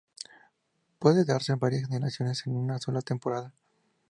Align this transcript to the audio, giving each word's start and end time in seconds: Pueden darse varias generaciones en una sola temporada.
Pueden 0.97 1.27
darse 1.27 1.53
varias 1.53 1.87
generaciones 1.87 2.47
en 2.47 2.55
una 2.55 2.79
sola 2.79 3.03
temporada. 3.03 3.53